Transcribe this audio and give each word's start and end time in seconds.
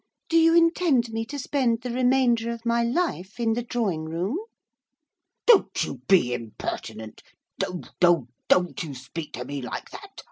do 0.29 0.35
you 0.35 0.55
intend 0.57 1.09
me 1.13 1.23
to 1.23 1.37
spend 1.37 1.83
the 1.83 1.91
remainder 1.91 2.49
of 2.49 2.65
my 2.65 2.81
life 2.81 3.39
in 3.39 3.53
the 3.53 3.61
drawing 3.61 4.05
room?' 4.05 4.35
'Don't 5.45 5.83
you 5.83 6.01
be 6.07 6.33
impertinent! 6.33 7.21
do 7.59 7.83
do 7.99 8.27
don't 8.47 8.81
you 8.81 8.95
speak 8.95 9.33
to 9.33 9.45
me 9.45 9.61
like 9.61 9.91
that! 9.91 10.19